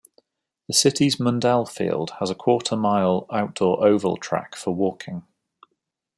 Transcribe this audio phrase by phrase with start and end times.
[0.67, 5.21] The city's Mundell Field has a quarter-mile outdoor oval track for walking.